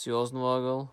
[0.00, 0.88] Servus, Nagel.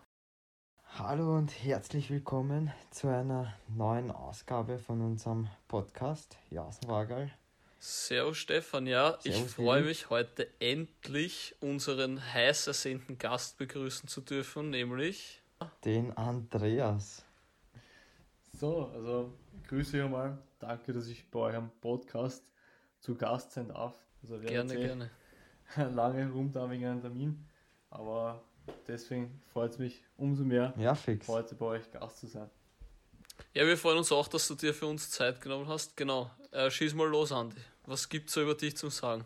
[0.98, 7.30] Hallo und herzlich willkommen zu einer neuen Ausgabe von unserem Podcast Jasenwagel.
[7.78, 14.22] Servus Stefan, ja, Servus, ich freue mich heute endlich unseren heiß ersehnten Gast begrüßen zu
[14.22, 15.40] dürfen, nämlich
[15.84, 17.24] den Andreas.
[18.54, 19.32] So, also
[19.68, 20.36] grüße euch mal.
[20.58, 22.50] Danke, dass ich bei eurem Podcast
[22.98, 23.94] zu Gast sein darf.
[24.20, 25.10] Also gerne, gerne.
[25.94, 27.46] Lange rum wegen einem Termin,
[27.88, 28.42] aber
[28.86, 31.28] deswegen freut es mich umso mehr, ja, fix.
[31.28, 32.50] heute bei euch Gast zu sein.
[33.52, 35.96] Ja, wir freuen uns auch, dass du dir für uns Zeit genommen hast.
[35.96, 36.30] Genau.
[36.52, 37.56] Äh, schieß mal los, Andi.
[37.84, 39.24] Was gibt es so über dich zu sagen?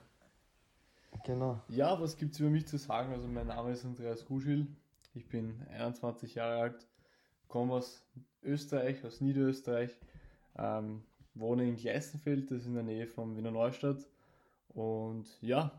[1.25, 1.61] Genau.
[1.69, 3.13] Ja, was gibt es über mich zu sagen?
[3.13, 4.67] Also, mein Name ist Andreas Guschil.
[5.15, 6.87] Ich bin 21 Jahre alt,
[7.49, 8.05] komme aus
[8.43, 9.91] Österreich, aus Niederösterreich,
[10.57, 11.03] ähm,
[11.35, 14.07] wohne in Gleißenfeld, das ist in der Nähe von Wiener Neustadt.
[14.69, 15.73] Und ja,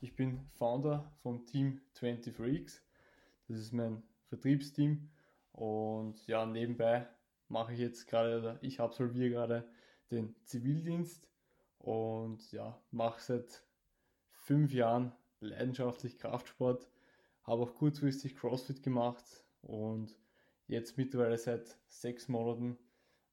[0.00, 2.82] ich bin Founder vom Team 20 Freaks.
[3.48, 5.10] Das ist mein Vertriebsteam.
[5.52, 7.06] Und ja, nebenbei
[7.48, 9.68] mache ich jetzt gerade, ich absolviere gerade
[10.10, 11.28] den Zivildienst.
[11.78, 13.62] Und ja, mache seit
[14.30, 16.88] fünf Jahren leidenschaftlich Kraftsport,
[17.44, 19.24] habe auch kurzfristig CrossFit gemacht.
[19.62, 20.18] Und
[20.66, 22.78] jetzt mittlerweile seit sechs Monaten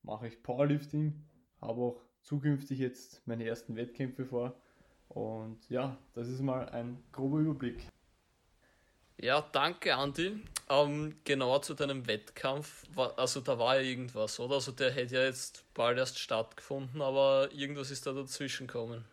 [0.03, 1.25] mache ich Powerlifting,
[1.61, 4.59] habe auch zukünftig jetzt meine ersten Wettkämpfe vor
[5.17, 7.87] und ja, das ist mal ein grober Überblick.
[9.19, 10.43] Ja, danke Andi.
[10.69, 12.83] Ähm, genauer zu deinem Wettkampf,
[13.15, 14.55] also da war ja irgendwas, oder?
[14.55, 19.05] Also der hätte ja jetzt bald erst stattgefunden, aber irgendwas ist da dazwischen gekommen.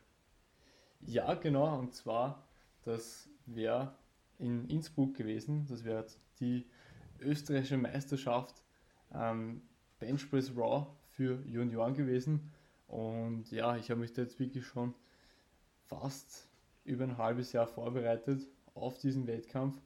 [1.06, 2.42] Ja, genau, und zwar,
[2.84, 3.94] das wäre
[4.38, 6.04] in Innsbruck gewesen, das wäre
[6.40, 6.66] die
[7.20, 8.62] österreichische Meisterschaft
[9.14, 9.62] ähm,
[10.00, 12.52] Benchpress Raw für Junioren gewesen.
[12.88, 14.94] Und ja, ich habe mich da jetzt wirklich schon
[16.00, 16.48] fast
[16.84, 18.42] über ein halbes Jahr vorbereitet
[18.74, 19.80] auf diesen Wettkampf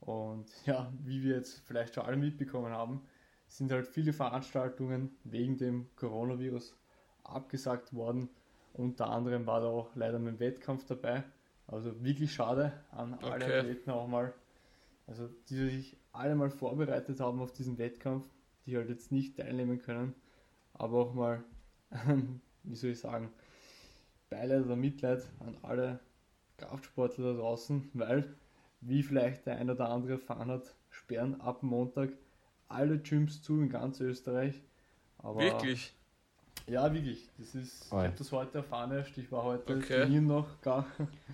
[0.00, 3.02] und ja, wie wir jetzt vielleicht schon alle mitbekommen haben,
[3.46, 6.74] sind halt viele Veranstaltungen wegen dem Coronavirus
[7.24, 8.28] abgesagt worden.
[8.72, 11.22] Unter anderem war da auch leider mein Wettkampf dabei.
[11.66, 13.58] Also wirklich schade an alle okay.
[13.58, 14.32] Athleten auch mal.
[15.06, 18.26] Also die sich alle mal vorbereitet haben auf diesen Wettkampf,
[18.66, 20.14] die halt jetzt nicht teilnehmen können.
[20.72, 21.44] Aber auch mal,
[22.62, 23.30] wie soll ich sagen,
[24.32, 26.00] Beileid oder Mitleid an alle
[26.56, 28.34] Kraftsportler da draußen, weil
[28.80, 32.10] wie vielleicht der ein oder andere erfahren hat, sperren ab Montag
[32.68, 34.54] alle Gyms zu in ganz Österreich.
[35.18, 35.92] Aber wirklich?
[36.66, 37.28] Ja, wirklich.
[37.38, 39.16] Das ist, ich habe das heute erfahren erst.
[39.18, 40.00] Ich war heute okay.
[40.00, 40.86] trainieren noch gar.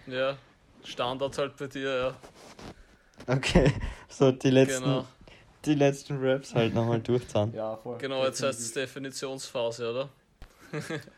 [0.06, 0.36] Ja,
[0.82, 2.16] Standard halt bei dir, ja.
[3.26, 3.72] Okay,
[4.08, 5.06] so die letzten, genau.
[5.64, 7.52] die letzten Raps halt nochmal durchzahlen.
[7.52, 7.98] ja, voll.
[7.98, 10.08] Genau, jetzt heißt es Definitionsphase, oder?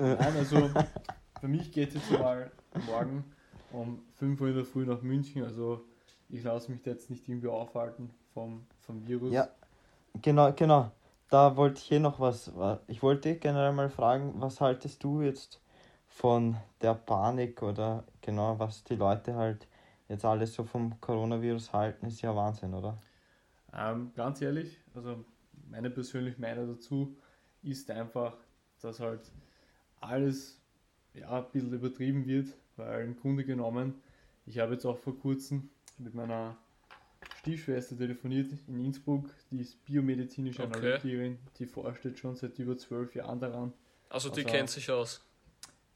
[0.00, 0.70] Nein, also
[1.40, 2.50] für mich geht es jetzt mal
[2.86, 3.24] morgen
[3.72, 5.42] um 5 Uhr in der Früh nach München.
[5.42, 5.84] Also
[6.28, 9.32] ich lasse mich da jetzt nicht irgendwie aufhalten vom, vom Virus.
[9.32, 9.48] Ja,
[10.20, 10.90] genau, genau.
[11.30, 12.52] Da wollte ich hier noch was.
[12.86, 15.60] Ich wollte generell mal fragen, was haltest du jetzt
[16.06, 19.68] von der Panik oder genau, was die Leute halt
[20.08, 22.98] jetzt alles so vom Coronavirus halten, ist ja Wahnsinn, oder?
[23.74, 25.24] Ähm, ganz ehrlich, also
[25.70, 27.16] meine persönliche Meinung dazu
[27.62, 28.34] ist einfach,
[28.80, 29.30] dass halt
[30.00, 30.60] alles
[31.14, 32.48] ja, ein bisschen übertrieben wird
[32.78, 34.00] weil im Grunde genommen,
[34.46, 36.56] ich habe jetzt auch vor kurzem mit meiner
[37.40, 40.76] Stiefschwester telefoniert in Innsbruck, die ist biomedizinische okay.
[40.76, 43.72] Analytikerin, die forscht jetzt schon seit über zwölf Jahren daran.
[44.08, 45.20] Also die also, kennt sich aus.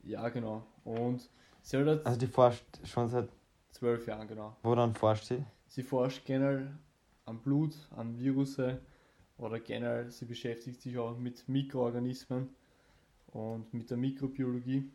[0.03, 0.67] Ja, genau.
[0.85, 1.29] Und
[1.63, 3.29] sie hat Also die forscht schon seit
[3.71, 4.57] zwölf Jahren, genau.
[4.63, 5.45] Woran forscht sie?
[5.69, 6.71] Sie forscht generell
[7.25, 8.81] am Blut, an Virusse
[9.39, 12.49] oder generell, sie beschäftigt sich auch mit Mikroorganismen
[13.33, 14.91] und mit der Mikrobiologie.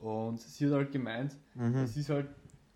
[0.00, 1.76] Und sie hat halt gemeint, mhm.
[1.76, 2.28] es ist halt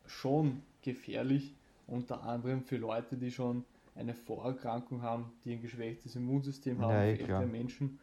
[0.07, 1.55] schon gefährlich,
[1.87, 3.65] unter anderem für Leute, die schon
[3.95, 7.99] eine Vorerkrankung haben, die ein geschwächtes Immunsystem haben, ja, für ältere Menschen.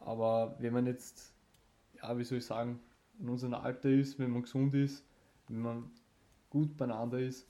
[0.00, 1.32] Aber wenn man jetzt,
[2.00, 2.80] ja, wie soll ich sagen,
[3.18, 5.04] in unserem Alter ist, wenn man gesund ist,
[5.48, 5.90] wenn man
[6.50, 7.46] gut beieinander ist,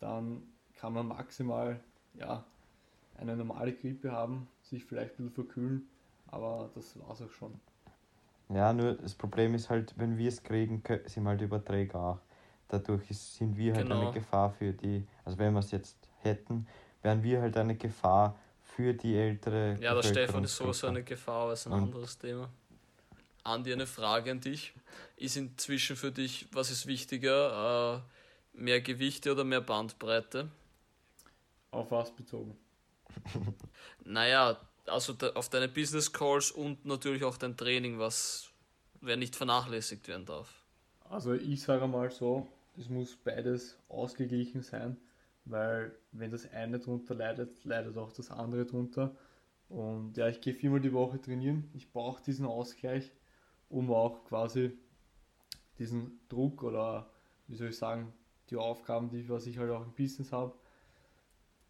[0.00, 0.42] dann
[0.74, 1.80] kann man maximal
[2.14, 2.44] ja,
[3.16, 5.88] eine normale Grippe haben, sich vielleicht ein bisschen verkühlen,
[6.28, 7.52] aber das war es auch schon.
[8.50, 12.18] Ja, nur das Problem ist halt, wenn wir es kriegen, sind wir halt Überträger auch.
[12.68, 14.02] Dadurch ist, sind wir halt genau.
[14.02, 16.66] eine Gefahr für die, also wenn wir es jetzt hätten,
[17.02, 21.44] wären wir halt eine Gefahr für die ältere Ja, der Stefan ist sowieso eine Gefahr,
[21.44, 22.48] aber ist ein Und anderes Thema.
[23.44, 24.74] Andi, eine Frage an dich.
[25.16, 28.02] Ist inzwischen für dich, was ist wichtiger,
[28.54, 30.50] äh, mehr Gewichte oder mehr Bandbreite?
[31.70, 32.56] Auf was bezogen?
[34.04, 38.50] naja, also auf deine Business Calls und natürlich auch dein Training, was
[39.00, 40.64] wer nicht vernachlässigt werden darf.
[41.08, 42.46] Also ich sage mal so,
[42.76, 44.96] es muss beides ausgeglichen sein,
[45.44, 49.16] weil wenn das eine drunter leidet, leidet auch das andere drunter.
[49.68, 51.70] Und ja, ich gehe viermal die Woche trainieren.
[51.74, 53.12] Ich brauche diesen Ausgleich,
[53.68, 54.72] um auch quasi
[55.78, 57.10] diesen Druck oder
[57.46, 58.12] wie soll ich sagen,
[58.50, 60.54] die Aufgaben, die was ich halt auch im Business habe,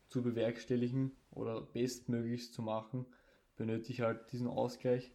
[0.09, 3.07] zu bewerkstelligen oder bestmöglichst zu machen,
[3.57, 5.11] benötige ich halt diesen Ausgleich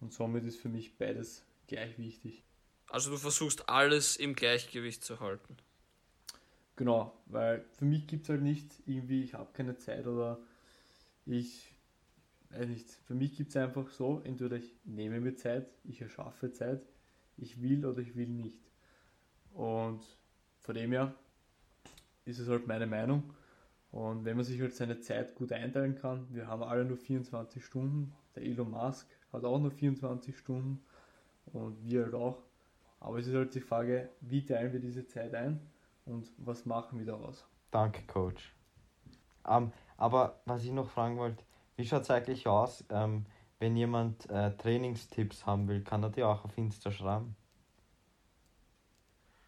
[0.00, 2.44] und somit ist für mich beides gleich wichtig.
[2.88, 5.56] Also du versuchst alles im Gleichgewicht zu halten.
[6.76, 10.40] Genau, weil für mich gibt es halt nicht irgendwie, ich habe keine Zeit oder
[11.24, 11.72] ich
[12.50, 12.90] weiß nicht.
[13.06, 16.82] Für mich gibt es einfach so, entweder ich nehme mir Zeit, ich erschaffe Zeit,
[17.36, 18.58] ich will oder ich will nicht.
[19.52, 20.02] Und
[20.60, 21.14] von dem her
[22.24, 23.34] ist es halt meine Meinung.
[23.94, 27.64] Und wenn man sich halt seine Zeit gut einteilen kann, wir haben alle nur 24
[27.64, 30.84] Stunden, der Elon Musk hat auch nur 24 Stunden
[31.52, 32.42] und wir halt auch.
[32.98, 35.60] Aber es ist halt die Frage, wie teilen wir diese Zeit ein
[36.06, 37.46] und was machen wir daraus?
[37.70, 38.52] Danke, Coach.
[39.48, 41.44] Um, aber was ich noch fragen wollte,
[41.76, 43.26] wie schaut es eigentlich aus, ähm,
[43.60, 47.36] wenn jemand äh, Trainingstipps haben will, kann er die auch auf Insta schreiben?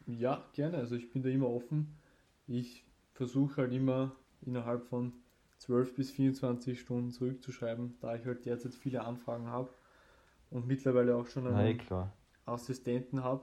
[0.06, 0.76] Ja, gerne.
[0.76, 1.96] Also ich bin da immer offen.
[2.46, 5.12] Ich versuche halt immer innerhalb von
[5.58, 9.68] 12 bis 24 Stunden zurückzuschreiben, da ich halt derzeit viele Anfragen habe
[10.50, 12.10] und mittlerweile auch schon einen Na,
[12.46, 13.42] Assistenten habe,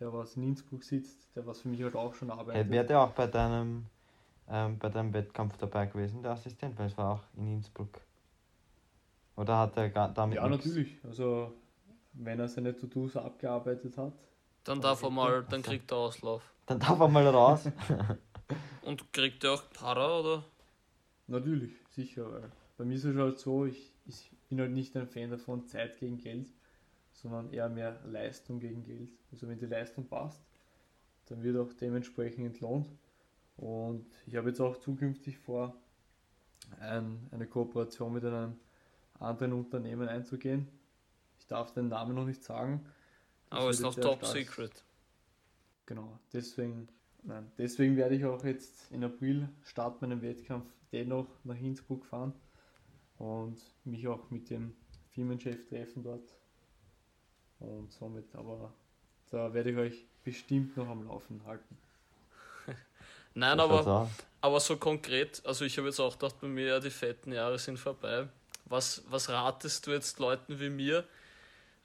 [0.00, 2.70] der was in Innsbruck sitzt, der was für mich halt auch schon arbeitet.
[2.70, 3.86] Wäre der auch bei deinem,
[4.48, 8.00] ähm, bei deinem Wettkampf dabei gewesen, der Assistent, weil es war auch in Innsbruck.
[9.36, 10.66] Oder hat er damit Ja, nix?
[10.66, 10.96] natürlich.
[11.04, 11.52] Also
[12.12, 14.12] wenn er seine To-Dos abgearbeitet hat.
[14.64, 16.42] Dann darf er mal, dann kriegt er Auslauf.
[16.66, 17.68] Dann darf er mal raus.
[18.84, 20.44] Und kriegt er auch Para, oder?
[21.26, 22.30] Natürlich, sicher.
[22.30, 25.66] Weil bei mir ist es halt so, ich, ich bin halt nicht ein Fan davon,
[25.66, 26.52] Zeit gegen Geld,
[27.12, 29.10] sondern eher mehr Leistung gegen Geld.
[29.32, 30.42] Also wenn die Leistung passt,
[31.26, 32.88] dann wird auch dementsprechend entlohnt.
[33.56, 35.74] Und ich habe jetzt auch zukünftig vor,
[36.80, 38.58] ein, eine Kooperation mit einem
[39.18, 40.68] anderen Unternehmen einzugehen.
[41.38, 42.84] Ich darf den Namen noch nicht sagen.
[43.50, 44.84] Aber es ist noch top secret.
[45.86, 46.88] Genau, deswegen,
[47.24, 52.32] nein, deswegen werde ich auch jetzt in April statt meinem Wettkampf dennoch nach Innsbruck fahren
[53.18, 54.74] und mich auch mit dem
[55.12, 56.28] Firmenchef treffen dort.
[57.60, 58.72] Und somit, aber
[59.30, 61.76] da werde ich euch bestimmt noch am Laufen halten.
[63.34, 64.10] Nein, aber,
[64.40, 67.58] aber so konkret, also ich habe jetzt auch gedacht, bei mir ja die fetten Jahre
[67.58, 68.28] sind vorbei.
[68.66, 71.04] Was, was ratest du jetzt Leuten wie mir,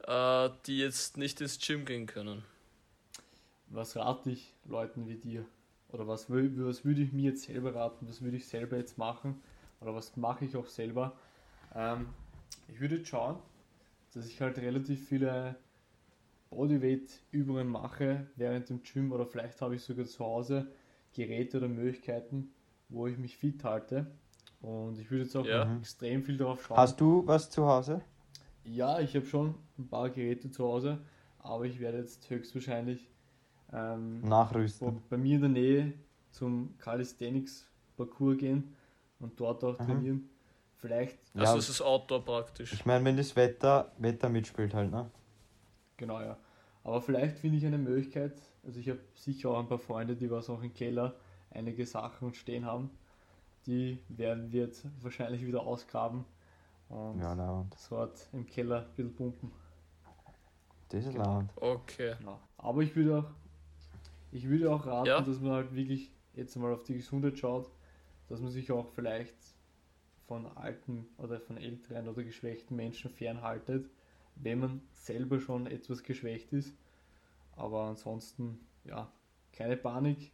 [0.03, 2.43] äh, die jetzt nicht ins Gym gehen können?
[3.69, 5.45] Was rate ich Leuten wie dir?
[5.89, 8.07] Oder was, was würde ich mir jetzt selber raten?
[8.07, 9.41] Was würde ich selber jetzt machen?
[9.81, 11.15] Oder was mache ich auch selber?
[11.75, 12.07] Ähm,
[12.67, 13.37] ich würde jetzt schauen,
[14.13, 15.55] dass ich halt relativ viele
[16.49, 20.67] Bodyweight-Übungen mache während dem Gym oder vielleicht habe ich sogar zu Hause
[21.13, 22.51] Geräte oder Möglichkeiten,
[22.89, 24.07] wo ich mich fit halte.
[24.61, 25.77] Und ich würde jetzt auch ja.
[25.77, 26.77] extrem viel darauf schauen.
[26.77, 28.01] Hast du was zu Hause?
[28.63, 30.99] Ja, ich habe schon ein paar Geräte zu Hause,
[31.39, 33.09] aber ich werde jetzt höchstwahrscheinlich
[33.73, 35.01] ähm, nachrüsten.
[35.09, 35.93] Bei mir in der Nähe
[36.31, 38.75] zum Calisthenics-Parcours gehen
[39.19, 39.85] und dort auch mhm.
[39.85, 40.29] trainieren.
[40.77, 41.17] Vielleicht.
[41.33, 42.71] Ja, also es ist Outdoor praktisch.
[42.71, 45.11] Ich meine, wenn das Wetter, Wetter mitspielt halt, ne?
[45.97, 46.37] Genau, ja.
[46.83, 50.31] Aber vielleicht finde ich eine Möglichkeit, also ich habe sicher auch ein paar Freunde, die
[50.31, 51.15] was auch im Keller
[51.51, 52.89] einige Sachen stehen haben,
[53.65, 56.23] die werden wir jetzt wahrscheinlich wieder ausgraben
[56.87, 57.67] und ja, no.
[57.89, 59.51] dort im Keller ein bisschen pumpen.
[60.89, 61.43] Das ist genau.
[61.57, 62.15] Okay.
[62.17, 62.39] Genau.
[62.57, 63.31] Aber ich würde auch,
[64.31, 65.21] ich würde auch raten, ja.
[65.21, 67.71] dass man halt wirklich jetzt mal auf die Gesundheit schaut,
[68.27, 69.35] dass man sich auch vielleicht
[70.27, 73.89] von alten oder von älteren oder geschwächten Menschen fernhaltet,
[74.35, 76.75] wenn man selber schon etwas geschwächt ist.
[77.55, 79.11] Aber ansonsten, ja,
[79.51, 80.31] keine Panik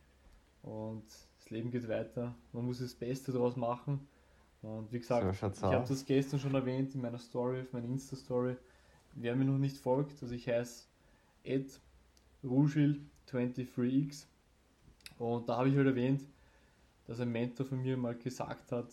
[0.61, 1.05] und
[1.39, 2.35] das Leben geht weiter.
[2.51, 4.07] Man muss das Beste daraus machen.
[4.61, 7.87] Und wie gesagt, so ich habe das gestern schon erwähnt in meiner Story, auf meiner
[7.87, 8.57] Insta-Story.
[9.13, 10.87] Wer mir noch nicht folgt, also ich heiße
[11.43, 11.79] Ed
[13.27, 14.25] Rugil23x
[15.17, 16.23] und da habe ich halt erwähnt,
[17.07, 18.89] dass ein Mentor von mir mal gesagt hat,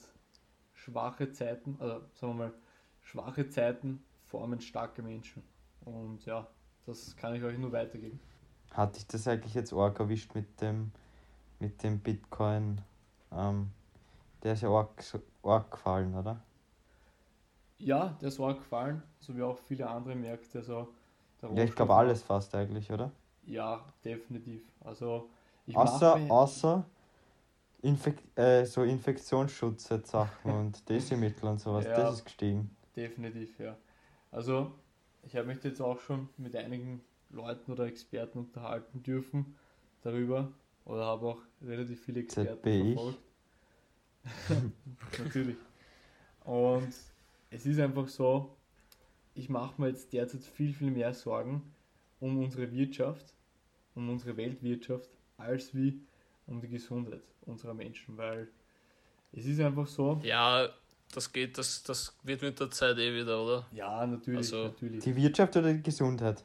[0.75, 2.53] schwache Zeiten, also sagen wir mal,
[3.01, 5.43] schwache Zeiten formen starke Menschen.
[5.85, 6.47] Und ja,
[6.87, 8.21] das kann ich euch nur weitergeben.
[8.73, 10.93] Hat dich das eigentlich jetzt arg erwischt mit dem
[11.63, 12.81] mit dem Bitcoin,
[13.31, 13.71] ähm,
[14.43, 14.91] der ist ja arg,
[15.45, 16.43] arg gefallen, oder?
[17.79, 20.59] Ja, der ist arg gefallen, so wie auch viele andere Märkte.
[20.59, 20.89] Also
[21.55, 23.13] ja, ich glaube alles fast eigentlich, oder?
[23.47, 24.63] Ja, definitiv.
[24.81, 25.29] Also
[25.67, 26.85] ich außer, außer
[27.83, 32.75] Infek äh, so Infektionsschutzsachen und Desimittel und sowas, ja, das ist gestiegen.
[32.97, 33.77] Definitiv, ja.
[34.31, 34.73] Also
[35.23, 39.57] ich habe mich jetzt auch schon mit einigen Leuten oder Experten unterhalten dürfen
[40.03, 40.53] darüber,
[40.85, 43.19] oder habe auch relativ viele Experten ZB verfolgt.
[45.19, 45.57] Natürlich.
[46.45, 46.93] Und
[47.51, 48.57] es ist einfach so,
[49.35, 51.72] ich mache mir jetzt derzeit viel, viel mehr Sorgen
[52.23, 53.35] um unsere Wirtschaft,
[53.95, 56.01] um unsere Weltwirtschaft, als wie
[56.47, 58.49] um die Gesundheit unserer Menschen, weil
[59.33, 60.69] es ist einfach so, Ja,
[61.13, 63.67] das geht, das, das wird mit der Zeit eh wieder, oder?
[63.73, 66.45] ja, natürlich, Also- natürlich, Die Wirtschaft oder die Gesundheit?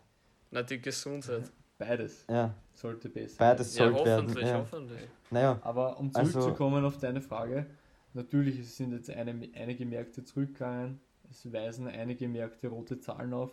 [0.51, 1.43] Na, die Gesundheit.
[1.77, 4.23] beides Ja, sollte besser beides Ja, sollte werden.
[4.25, 4.57] hoffentlich, Ja.
[4.57, 5.01] hoffentlich.
[5.29, 7.67] Naja, Aber um Also- zurückzukommen auf deine Frage,
[8.15, 13.51] natürlich es sind jetzt eine, einige Märkte zurückgegangen, es weisen einige Märkte rote Zahlen auf.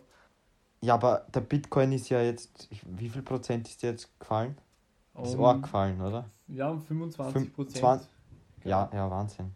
[0.81, 4.57] Ja, aber der Bitcoin ist ja jetzt, wie viel Prozent ist der jetzt gefallen?
[5.23, 6.25] Ist Um- arg gefallen, oder?
[6.47, 7.77] Ja, um 25 Fünf- Prozent.
[7.77, 8.01] zwan-
[8.63, 9.51] Ja, ja, Wahnsinn.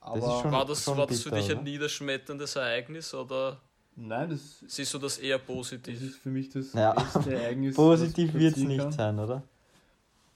[0.00, 1.62] aber ist schon- War das, schon war das für dich ein oder?
[1.62, 3.58] niederschmetterndes Ereignis oder
[3.96, 6.00] nein, das, siehst du das eher das positiv?
[6.02, 6.92] ist für mich das Ja.
[6.92, 7.74] beste Ereignis.
[7.76, 8.92] Positiv wird es nicht kann.
[8.92, 9.42] sein, oder?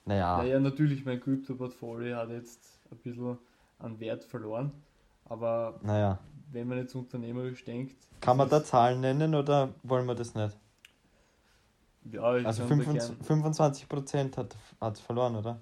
[0.04, 2.60] Naja, Naja, natürlich, mein Krypto-Portfolio hat jetzt
[2.90, 3.38] ein bisschen
[3.78, 4.72] an Wert verloren.
[5.26, 6.18] Aber naja.
[6.52, 7.96] Wenn man jetzt unternehmerisch denkt.
[8.20, 10.56] Kann man da Zahlen nennen oder wollen wir das nicht?
[12.04, 15.60] Ja, ich Also kann da 25, gern, 25 Prozent hat es verloren, oder?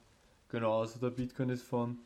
[0.48, 1.98] Genau, also der Bitcoin ist von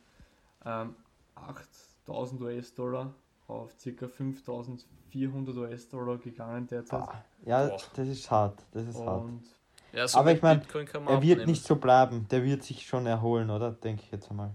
[0.65, 0.95] ähm,
[1.35, 3.15] 8000 US-Dollar
[3.47, 4.09] auf ca.
[4.09, 7.01] 5400 US-Dollar gegangen derzeit.
[7.01, 7.81] Ah, ja, Boah.
[7.95, 8.63] das ist hart.
[8.73, 9.25] Das ist hart.
[9.25, 9.45] Und
[9.93, 12.27] Ja, so Aber ich mein, Bitcoin kann man Er wird nicht so bleiben.
[12.31, 13.73] Der wird sich schon erholen, oder?
[13.73, 14.51] Denke ich jetzt einmal.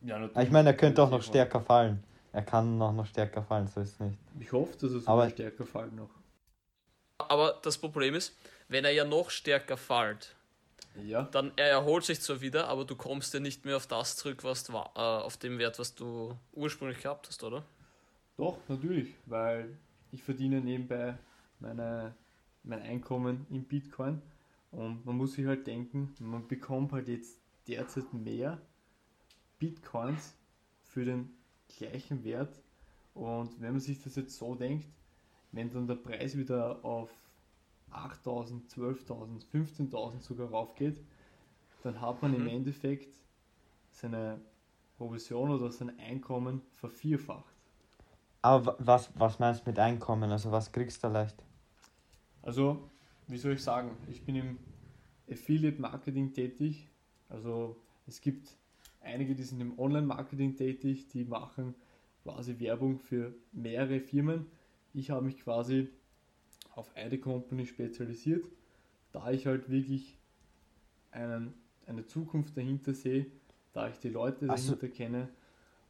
[0.00, 0.36] ja, natürlich.
[0.36, 2.02] Aber ich meine, er könnte auch noch stärker fallen.
[2.32, 4.18] Er kann noch, noch stärker fallen, so ist es nicht.
[4.38, 6.10] Ich hoffe, dass es Aber- stärker fällt noch.
[7.18, 8.34] Aber das Problem ist,
[8.68, 10.34] wenn er ja noch stärker fällt,
[11.04, 14.16] Ja, dann er erholt sich zwar wieder, aber du kommst ja nicht mehr auf das
[14.16, 17.64] zurück, was du, äh, auf dem Wert, was du ursprünglich gehabt hast, oder?
[18.36, 19.76] doch, natürlich, weil
[20.12, 21.16] ich verdiene nebenbei
[21.58, 22.14] meine,
[22.62, 24.22] mein Einkommen in Bitcoin
[24.70, 27.36] und man muss sich halt denken, man bekommt halt jetzt
[27.68, 28.58] derzeit mehr
[29.58, 30.34] Bitcoins
[30.84, 31.30] für den
[31.76, 32.60] gleichen Wert
[33.14, 34.88] und wenn man sich das jetzt so denkt,
[35.52, 37.10] wenn dann der Preis wieder auf
[37.90, 41.00] 8000, 12.000, 15.000 sogar raufgeht,
[41.82, 42.48] dann hat man im Mhm.
[42.48, 43.16] Endeffekt
[43.90, 44.40] seine
[44.98, 47.54] Provision oder sein Einkommen vervierfacht.
[48.42, 50.30] Aber wa- was, was meinst du mit Einkommen?
[50.30, 51.42] Also was kriegst du da leicht?
[52.42, 52.88] Also,
[53.28, 54.58] wie soll ich sagen, ich bin im
[55.30, 56.88] Affiliate Marketing tätig.
[57.28, 58.56] Also es gibt
[59.00, 61.74] einige, die sind im Online-Marketing tätig, die machen
[62.22, 64.46] quasi Werbung für mehrere Firmen.
[64.92, 65.88] Ich habe mich quasi
[66.74, 68.44] auf eine Company spezialisiert,
[69.12, 70.18] da ich halt wirklich
[71.10, 71.54] einen,
[71.86, 73.26] eine Zukunft dahinter sehe,
[73.72, 74.46] da ich die Leute so.
[74.46, 75.28] dahinter kenne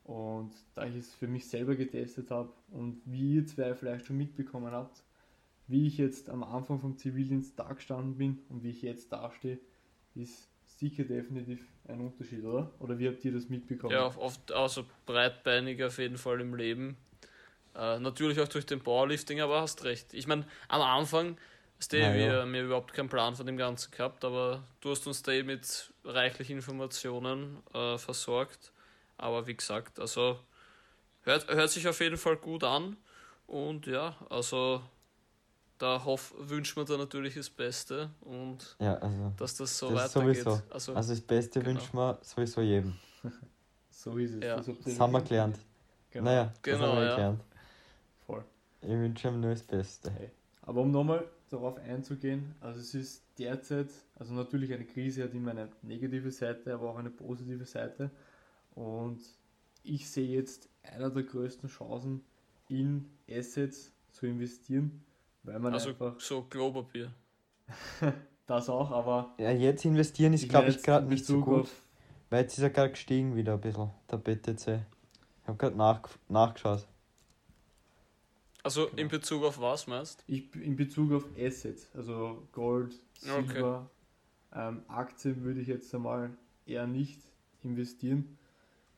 [0.05, 4.17] und da ich es für mich selber getestet habe und wie ihr zwei vielleicht schon
[4.17, 5.05] mitbekommen habt,
[5.67, 9.61] wie ich jetzt am Anfang vom Zivildienst da gestanden bin und wie ich jetzt dastehe,
[10.15, 10.50] ist
[10.81, 12.73] sicher definitiv ein Unterschied, oder?
[12.81, 13.93] Oder wie habt ihr das mitbekommen?
[13.93, 16.97] Ja, oft also breitbeinig auf jeden Fall im Leben.
[17.77, 20.13] Äh, natürlich auch durch den Powerlifting, aber hast recht.
[20.15, 21.37] Ich meine, am Anfang
[21.79, 24.91] hast du Na wir haben ja überhaupt keinen Plan von dem Ganzen gehabt, aber du
[24.91, 28.73] hast uns da eh mit reichlich Informationen äh, versorgt.
[29.19, 30.41] Aber wie gesagt, also
[31.23, 32.97] hört, hört sich auf jeden Fall gut an.
[33.47, 34.83] Und ja, also
[35.81, 39.33] da hoff, wünscht man da natürlich das Beste und Ja, also.
[39.37, 40.43] dass das so Das weitergeht.
[40.45, 40.63] sowieso.
[40.71, 41.71] Also, Also das Beste Genau.
[41.73, 42.95] wünschen wir sowieso jedem.
[43.91, 44.43] So ist es.
[44.45, 44.57] Ja.
[44.57, 45.59] Das, Das haben wir gelernt.
[46.11, 47.15] Genau, Naja, das Genau, haben wir ja.
[47.17, 47.45] gelernt.
[48.27, 48.45] voll.
[48.81, 50.11] Ich wünsche ihm nur das Beste.
[50.63, 55.51] Aber um nochmal darauf einzugehen, also es ist derzeit, also natürlich eine Krise hat immer
[55.51, 58.11] eine negative Seite, aber auch eine positive Seite.
[58.75, 59.21] Und
[59.83, 62.23] ich sehe jetzt einer der größten Chancen
[62.69, 65.10] in Assets zu investieren, man
[65.47, 67.13] also einfach so Klopapier.
[68.47, 71.63] das auch, aber Ja, jetzt investieren ist, glaube ich, gerade nicht so gut.
[71.63, 71.83] auf-
[72.31, 74.81] Weil jetzt ist er gerade gestiegen wieder ein bisschen, der BTC.
[75.43, 76.87] Ich habe gerade nach, nachgeschaut.
[78.63, 78.97] Also Genau.
[79.03, 83.47] in Bezug auf was meinst Ich in Bezug auf Assets, also Gold, Okay.
[83.47, 83.91] Silber,
[84.55, 86.31] ähm, Aktien würde ich jetzt einmal
[86.67, 87.21] eher nicht
[87.63, 88.37] investieren,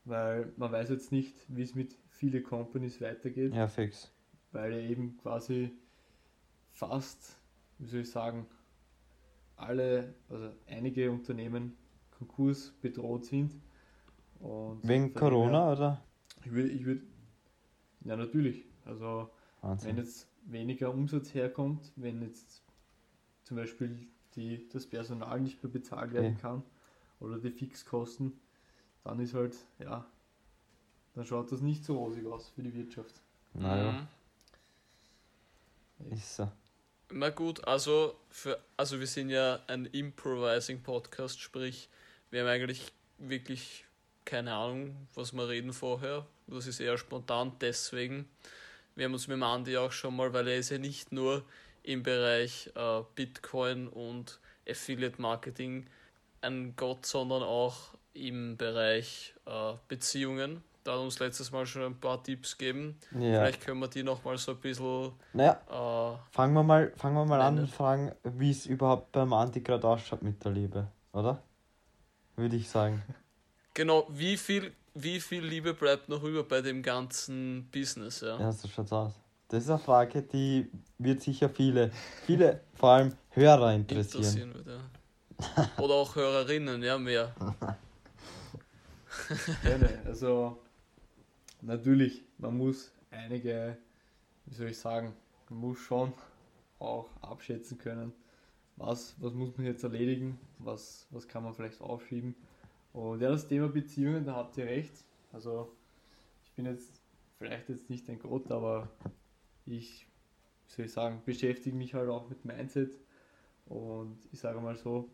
[0.05, 4.11] weil man weiß jetzt nicht, wie es mit vielen Companies weitergeht, Ja, fix.
[4.51, 5.71] weil ja eben quasi
[6.73, 7.39] fast,
[7.79, 8.47] wie soll ich sagen,
[9.57, 11.77] alle, also einige Unternehmen
[12.19, 13.55] Konkurs bedroht sind.
[14.41, 16.03] Und Wegen Corona, her- oder?
[16.45, 17.03] Ich würde, ich würde,
[18.05, 19.31] ja natürlich, also
[19.81, 19.99] wenn Wahnsinn.
[19.99, 22.63] jetzt weniger Umsatz herkommt, wenn jetzt
[23.45, 26.39] zum Beispiel die, das Personal nicht mehr bezahlt werden Okay.
[26.39, 26.63] kann
[27.21, 28.35] oder die Fixkosten,
[29.05, 30.07] dann ist halt, ja,
[31.15, 33.23] dann schaut das nicht so rosig aus für die Wirtschaft.
[33.55, 34.09] Naja, Mhm.
[36.11, 36.51] ist so.
[37.15, 41.91] Na gut, also für also wir sind ja ein Improvising Podcast, sprich
[42.31, 43.85] wir haben eigentlich wirklich
[44.25, 46.27] keine Ahnung, was wir reden vorher.
[46.47, 48.31] Das ist eher spontan deswegen.
[48.95, 51.45] Wir haben uns mit dem Andi auch schon mal, weil er ist ja nicht nur
[51.83, 55.87] im Bereich äh, Bitcoin und Affiliate Marketing
[56.41, 60.65] ein Gott, sondern auch im Bereich äh, Beziehungen.
[60.85, 62.99] Da hat uns letztes Mal schon ein paar Tipps gegeben.
[63.13, 63.41] Ja.
[63.41, 65.13] Vielleicht können wir die nochmal so ein bisschen.
[65.33, 69.33] Naja, Äh, fangen wir mal, fangen wir mal an und fragen, wie es überhaupt beim
[69.33, 71.41] Andi gerade ausschaut mit der Liebe, oder?
[72.37, 73.03] Würde ich sagen.
[73.75, 78.21] genau, wie viel, wie viel Liebe bleibt noch über bei dem ganzen Business?
[78.21, 78.41] Ja?
[78.41, 79.13] Ja, so schaut's aus.
[79.49, 81.91] Das ist eine Frage, die wird sicher viele,
[82.27, 84.23] viele, vor allem Hörer interessieren.
[84.25, 84.81] interessieren würde.
[85.79, 87.35] Oder auch Hörerinnen, ja, mehr.
[89.63, 90.03] Gerne.
[90.07, 90.59] Also
[91.63, 93.79] natürlich, man muss einige,
[94.47, 95.15] wie soll ich sagen,
[95.49, 96.13] man muss schon
[96.79, 98.13] auch abschätzen können,
[98.77, 102.35] was, was muss man jetzt erledigen, was, was kann man vielleicht aufschieben.
[102.93, 105.05] Und ja, das Thema Beziehungen, da habt ihr recht.
[105.33, 105.73] Also
[106.45, 107.01] ich bin jetzt
[107.39, 108.89] vielleicht jetzt nicht ein Gott, aber
[109.67, 110.07] ich,
[110.67, 112.99] wie soll ich sagen, beschäftige mich halt auch mit Mindset.
[113.67, 115.09] Und ich sage mal so,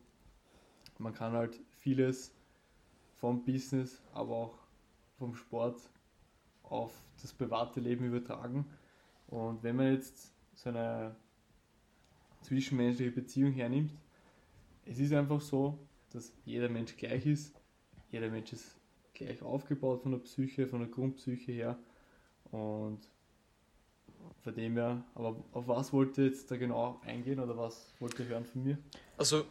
[0.98, 2.34] man kann halt vieles
[3.14, 4.58] vom Business, aber auch
[5.18, 5.80] vom Sport
[6.70, 8.66] auf das private Leben übertragen.
[9.28, 11.14] Und wenn man jetzt so eine
[12.42, 13.92] zwischenmenschliche Beziehung hernimmt,
[14.84, 15.78] es ist einfach so,
[16.10, 17.54] dass jeder Mensch gleich ist.
[18.10, 18.76] Jeder Mensch ist
[19.12, 21.78] gleich aufgebaut von der Psyche, von der Grundpsyche her.
[22.50, 23.00] Und
[24.42, 28.18] von dem her, aber auf was wollt ihr jetzt da genau eingehen oder was wollt
[28.18, 28.78] ihr hören von mir?
[29.16, 29.44] Also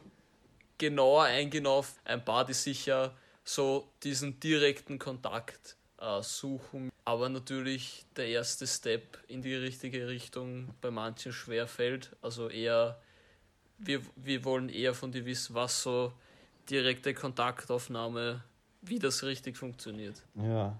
[0.77, 6.89] genauer eingehen auf ein paar, die sicher so diesen direkten Kontakt äh, suchen.
[7.05, 12.15] Aber natürlich der erste Step in die richtige Richtung bei manchen schwer fällt.
[12.21, 12.99] Also eher,
[13.77, 16.11] wir, wir wollen eher von dir wissen, was so
[16.69, 18.43] direkte Kontaktaufnahme,
[18.81, 20.21] wie das richtig funktioniert.
[20.35, 20.79] Ja.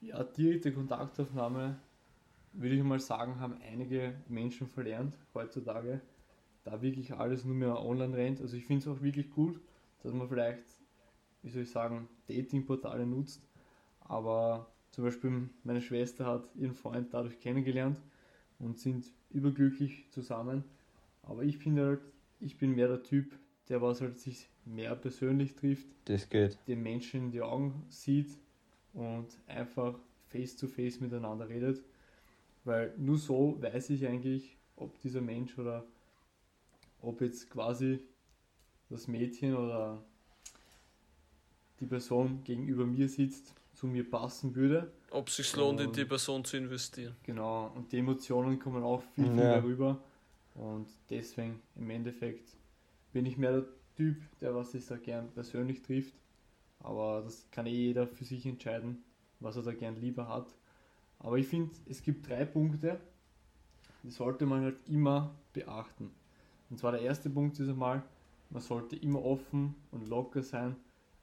[0.00, 1.78] Ja, direkte Kontaktaufnahme,
[2.52, 6.00] würde ich mal sagen, haben einige Menschen verlernt heutzutage,
[6.64, 8.40] da wirklich alles nur mehr online rennt.
[8.40, 9.60] Also ich finde es auch wirklich gut,
[10.02, 10.64] dass man vielleicht,
[11.42, 13.42] wie soll ich sagen, Datingportale nutzt,
[14.10, 17.96] aber zum Beispiel meine Schwester hat ihren Freund dadurch kennengelernt
[18.58, 20.64] und sind überglücklich zusammen.
[21.22, 22.00] Aber ich finde halt,
[22.40, 23.32] ich bin mehr der Typ,
[23.68, 26.58] der was halt sich mehr persönlich trifft, Das geht.
[26.66, 28.36] den Menschen in die Augen sieht
[28.94, 29.96] und einfach
[30.28, 31.84] face to face miteinander redet.
[32.64, 35.84] Weil nur so weiß ich eigentlich, ob dieser Mensch oder
[37.00, 38.00] ob jetzt quasi
[38.88, 40.02] das Mädchen oder
[41.78, 44.92] die Person gegenüber mir sitzt, zu mir passen würde.
[45.10, 47.16] Ob es sich lohnt, in die Person zu investieren.
[47.22, 49.48] Genau, und die Emotionen kommen auch viel, viel Ja.
[49.52, 49.98] mehr rüber.
[50.54, 52.56] Und deswegen im Endeffekt
[53.14, 53.64] bin ich mehr der
[53.96, 56.12] Typ, der was sich da gern persönlich trifft.
[56.80, 59.02] Aber das kann eh jeder für sich entscheiden,
[59.40, 60.54] was er da gern lieber hat.
[61.18, 63.00] Aber ich finde, es gibt drei Punkte,
[64.02, 66.10] die sollte man halt immer beachten.
[66.68, 68.02] Und zwar der erste Punkt ist einmal,
[68.50, 70.76] man sollte immer offen und locker sein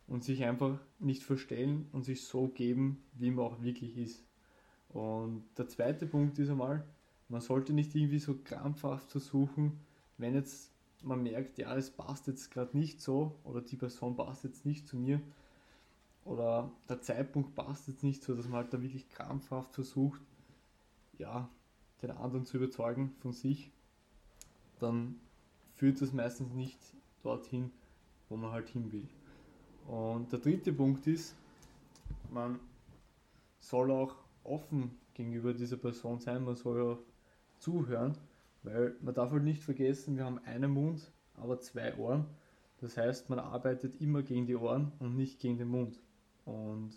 [0.08, 4.24] und sich einfach nicht verstellen und sich so geben, wie man auch wirklich ist.
[4.90, 6.86] Und der zweite Punkt ist einmal,
[7.30, 9.80] man sollte nicht irgendwie so krampfhaft versuchen,
[10.18, 10.72] wenn jetzt
[11.04, 14.88] man merkt, ja, es passt jetzt gerade nicht so oder die Person passt jetzt nicht
[14.88, 15.22] zu mir
[16.26, 20.22] oder der Zeitpunkt passt jetzt nicht so, dass man halt da wirklich krampfhaft versucht,
[21.18, 21.50] ja,
[22.02, 23.72] den anderen zu überzeugen von sich,
[24.80, 25.20] dann
[25.76, 26.80] führt das meistens nicht
[27.24, 27.72] dorthin,
[28.30, 29.08] wo man halt hin will.
[29.88, 31.36] Und der dritte Punkt ist,
[32.30, 32.60] man
[33.60, 37.00] soll auch offen gegenüber dieser Person sein, man soll auch
[37.60, 38.18] zuhören,
[38.64, 42.26] weil man darf halt nicht vergessen, wir haben einen Mund, aber zwei Ohren.
[42.82, 46.00] Das heißt, man arbeitet immer gegen die Ohren und nicht gegen den Mund.
[46.46, 46.92] Und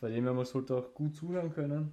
[0.00, 1.92] von dem her, man sollte auch gut zuhören können.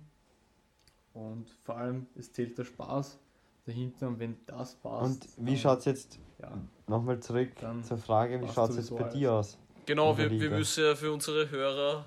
[1.13, 3.19] Und vor allem, es zählt der Spaß
[3.65, 5.37] dahinter und wenn das passt.
[5.37, 7.51] Und wie dann- schaut's jetzt, Ja, nochmal zurück
[7.83, 9.57] zur Frage, wie passt schaut's jetzt bei dir aus?
[9.85, 12.05] Genau, wir, wir müssen ja für unsere Hörer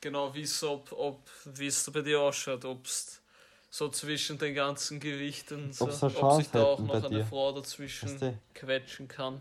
[0.00, 3.22] genau wissen, ob, ob wie es bei dir ausschaut, ob es
[3.70, 7.24] so zwischen den ganzen Gewichten, so, Ob sich da auch noch eine dir.
[7.24, 8.38] Frau dazwischen Weißt du?
[8.54, 9.40] quetschen kann.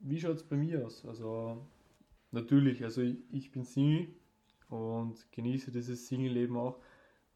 [0.00, 1.04] Wie schaut es bei mir aus?
[1.06, 1.58] Also
[2.32, 4.08] natürlich, also ich, ich bin Single
[4.68, 6.78] und genieße dieses Single-Leben auch,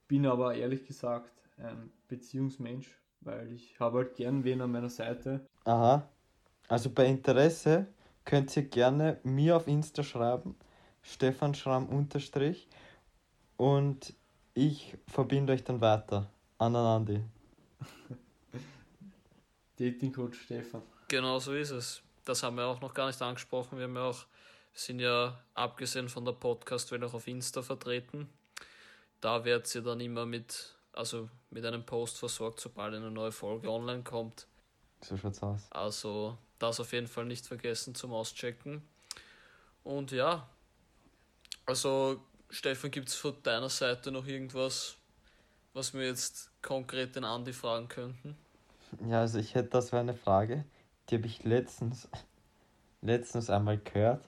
[0.09, 5.46] bin aber ehrlich gesagt ein Beziehungsmensch, weil ich habe halt gern wen an meiner Seite.
[5.64, 6.09] Aha.
[6.68, 7.87] Also bei Interesse
[8.27, 10.55] könnt ihr gerne mir auf Insta schreiben,
[11.03, 12.69] Stefan Schramm unterstrich
[13.57, 14.12] und
[14.53, 17.25] ich verbinde euch dann weiter an den Andi.
[19.79, 20.83] Dating Coach Stefan.
[21.09, 22.03] Genau so ist es.
[22.25, 23.79] Das haben wir auch noch gar nicht angesprochen.
[23.79, 24.27] Wir haben ja auch
[24.77, 28.29] sind ja abgesehen von der Podcast-Welt auch auf Insta vertreten.
[29.21, 33.71] Da werdet ihr dann immer mit, also mit einem Post versorgt, sobald eine neue Folge
[33.71, 34.47] online kommt.
[35.01, 35.67] So schaut's aus.
[35.71, 38.83] Also das auf jeden Fall nicht vergessen zum Auschecken.
[39.85, 40.49] Und ja,
[41.66, 44.97] also Stefan, gibt es von deiner Seite noch irgendwas,
[45.75, 48.37] was wir jetzt konkret den Andi fragen könnten?
[49.09, 50.64] Ja, also ich hätte das wäre eine Frage,
[51.09, 52.09] die habe ich letztens,
[53.03, 54.25] letztens einmal gehört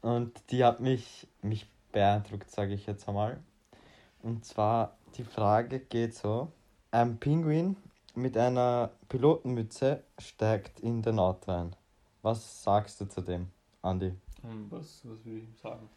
[0.00, 3.38] und die hat mich, mich beeindruckt, sage ich jetzt einmal.
[4.22, 6.52] Und zwar, die Frage geht so,
[6.90, 7.76] ein Pinguin
[8.14, 11.74] mit einer Pilotenmütze steigt in den Auto ein.
[12.22, 13.50] Was sagst du zu dem,
[13.82, 14.14] Andi?
[14.42, 15.88] Und was, was will ich ihm sagen?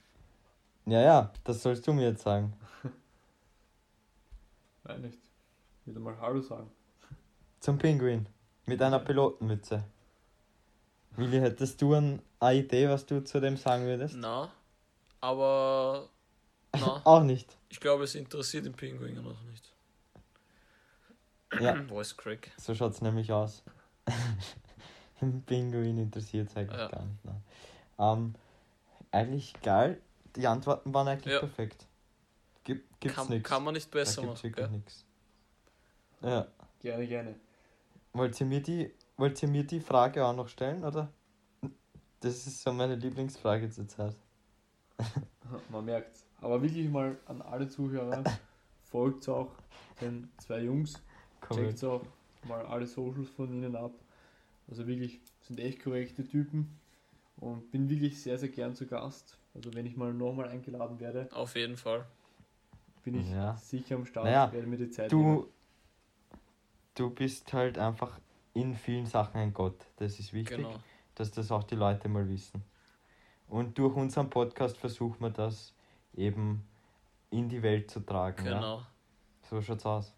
[0.86, 2.54] Ja, ja, das sollst du mir jetzt sagen.
[4.84, 5.20] Nein, nicht.
[5.86, 6.70] Wieder mal Hallo sagen.
[7.60, 8.28] Zum Pinguin
[8.66, 9.84] mit einer Pilotenmütze.
[11.16, 14.16] Willi, hättest du ein- eine Idee, was du zu dem sagen würdest?
[14.18, 14.52] Na,
[15.22, 16.10] aber
[16.74, 17.56] na, Auch nicht.
[17.70, 19.65] ich glaube, es interessiert den Pinguin noch nicht.
[21.62, 22.52] Ja, Voice Crack.
[22.58, 23.64] so schaut es nämlich aus.
[25.22, 26.88] Ein Pinguin interessiert es eigentlich Ja.
[26.90, 27.24] gar nicht.
[27.26, 27.44] Nein.
[28.00, 28.36] Ähm,
[29.12, 30.02] eigentlich geil.
[30.36, 31.40] Die Antworten waren eigentlich Ja.
[31.40, 31.88] perfekt.
[32.64, 33.48] Gibt, gibt's Kann, nichts.
[33.50, 34.44] kann man nicht Da besser gibt's machen.
[34.44, 34.78] wirklich Gell?
[34.78, 35.06] nichts.
[36.22, 36.48] Ja.
[36.80, 37.36] Gerne, gerne.
[38.14, 41.10] Wollt ihr, mir die, wollt ihr mir die Frage auch noch stellen, oder?
[42.22, 44.16] Das ist so meine Lieblingsfrage zurzeit.
[45.70, 46.18] Man merkt.
[46.42, 48.24] Aber wirklich mal an alle Zuhörer,
[48.84, 49.52] folgt auch
[50.02, 51.02] den zwei Jungs.
[51.50, 52.02] Checkt auch
[52.48, 53.92] mal alle Socials von ihnen ab.
[54.68, 56.80] Also wirklich, sind echt korrekte Typen
[57.38, 59.38] und bin wirklich sehr, sehr gern zu Gast.
[59.54, 62.06] Also wenn ich mal nochmal eingeladen werde, Auf jeden Fall.
[63.04, 63.56] bin ich Ja.
[63.58, 65.24] sicher am Start, Naja, werde mir die Zeit nehmen.
[65.24, 65.50] Du,
[66.96, 68.20] du bist halt einfach
[68.54, 69.86] in vielen Sachen ein Gott.
[69.98, 70.76] Das ist wichtig, Genau.
[71.16, 72.64] dass das auch die Leute mal wissen.
[73.48, 75.74] Und durch unseren Podcast versuchen wir das
[76.16, 76.68] eben
[77.30, 78.46] in die Welt zu tragen.
[78.46, 78.54] Ja?
[78.56, 78.82] Genau.
[79.50, 80.16] So schaut's aus.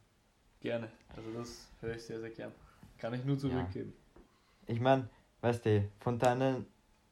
[0.59, 0.89] Gerne.
[1.15, 2.51] Also das höre ich sehr, sehr gern.
[2.97, 3.93] Kann ich nur zurückgeben.
[4.65, 5.07] Ich meine,
[5.41, 6.65] weißt du, von deinen,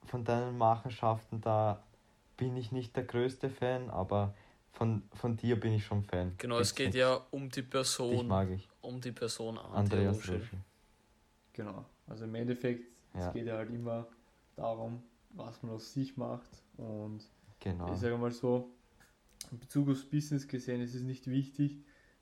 [0.06, 1.84] von deinen Machenschaften da
[2.38, 4.34] bin ich nicht der größte Fan, aber
[4.74, 6.34] von, von dir bin ich schon Fan.
[6.38, 8.68] Genau, es geht ja um die Dich Person, mag ich.
[8.82, 10.40] um die Person Andreas Ruschel.
[10.40, 10.60] Ruschel.
[11.54, 11.86] Genau.
[12.08, 13.28] Also im Endeffekt, Ja.
[13.28, 14.08] es geht ja halt immer
[14.58, 16.50] darum, was man aus sich macht.
[16.78, 17.22] Und
[17.62, 17.94] Genau.
[17.94, 18.70] ich sage mal so,
[19.52, 21.78] in Bezug aufs Business gesehen, ist es nicht wichtig,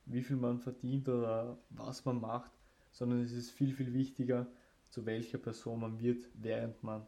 [0.06, 2.52] wie viel man verdient oder was man macht,
[2.92, 4.48] sondern es ist viel, viel wichtiger,
[4.90, 7.06] zu welcher Person man wird, während man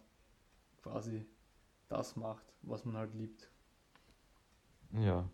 [0.81, 1.25] quasi
[1.87, 3.49] das macht, was man halt liebt.
[4.91, 5.27] Ja.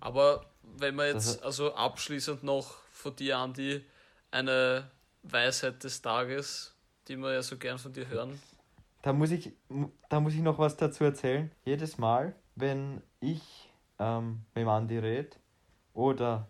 [0.00, 3.84] Aber wenn wir Das- jetzt, also abschließend noch von dir, Andi,
[4.30, 4.90] eine
[5.22, 6.74] Weisheit des Tages,
[7.08, 8.40] die wir ja so gern von dir hören.
[9.02, 9.52] Da muss ich,
[10.08, 11.50] da muss ich noch was dazu erzählen.
[11.64, 15.36] Jedes Mal, wenn ich ähm, mit dem Andi rede
[15.94, 16.48] oder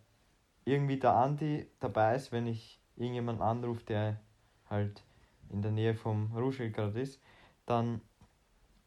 [0.64, 4.20] irgendwie der Andi dabei ist, wenn ich irgendjemanden anrufe, der
[4.68, 5.02] halt
[5.50, 7.20] in der Nähe vom Ruschel gerade ist,
[7.66, 8.00] dann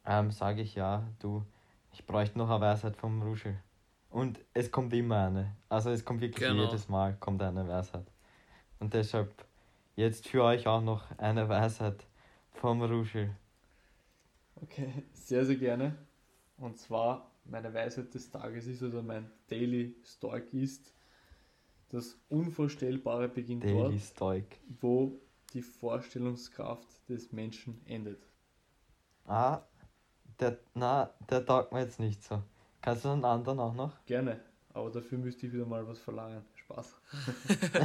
[0.05, 1.45] ähm, sage ich ja, du,
[1.91, 3.57] ich bräuchte noch eine Weisheit vom Ruschel.
[4.09, 5.55] Und es kommt immer eine.
[5.69, 6.65] Also es kommt wirklich Genau.
[6.65, 8.05] jedes Mal kommt eine Weisheit.
[8.79, 9.45] Und deshalb
[9.95, 12.05] jetzt für euch auch noch eine Weisheit
[12.53, 13.35] vom Ruschel.
[14.61, 15.95] Okay, sehr, sehr gerne.
[16.57, 20.93] Und zwar, meine Weisheit des Tages ist oder mein Daily Stoic ist,
[21.95, 24.59] das Unvorstellbare beginnt Daily dort, Stoic.
[24.81, 25.19] wo
[25.53, 28.21] die Vorstellungskraft des Menschen endet.
[29.25, 29.61] Ah,
[30.39, 32.43] der, na, der taugt mir jetzt nicht so.
[32.81, 34.05] Kannst du einen anderen auch noch?
[34.05, 34.41] Gerne,
[34.73, 36.43] aber dafür müsste ich wieder mal was verlangen.
[36.55, 36.95] Spaß.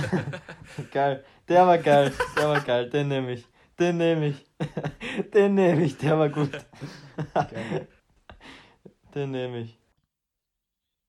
[0.90, 3.46] Geil, der war geil, der war geil, den nehme ich.
[3.78, 4.46] Den nehme ich.
[5.34, 6.50] Den nehme ich, der war gut.
[7.32, 7.88] Gerne.
[9.14, 9.79] Den nehme ich.